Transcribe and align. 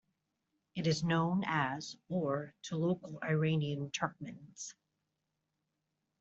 It 0.73 0.87
is 0.87 1.03
known 1.03 1.43
as 1.45 1.95
or 2.09 2.55
to 2.63 2.75
local 2.75 3.19
Iranian 3.23 3.91
Turkmens. 3.91 4.73